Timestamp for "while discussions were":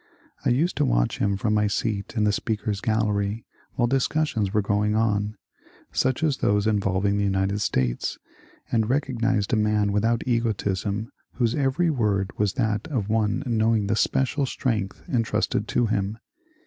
3.75-4.63